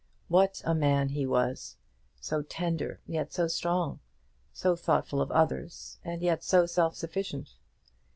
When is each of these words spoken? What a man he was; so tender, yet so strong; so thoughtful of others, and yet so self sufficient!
What 0.29 0.63
a 0.65 0.73
man 0.73 1.09
he 1.09 1.27
was; 1.27 1.77
so 2.19 2.41
tender, 2.41 3.01
yet 3.05 3.31
so 3.31 3.47
strong; 3.47 3.99
so 4.51 4.75
thoughtful 4.75 5.21
of 5.21 5.29
others, 5.29 5.99
and 6.03 6.23
yet 6.23 6.43
so 6.43 6.65
self 6.65 6.95
sufficient! 6.95 7.53